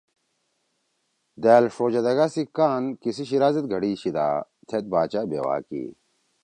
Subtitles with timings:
[1.43, 4.27] دأل ݜو جدَگا سی کآن کیِسی شیِرا زید گھڑی شیِدا
[4.67, 5.83] تھید باچا بیوا کی۔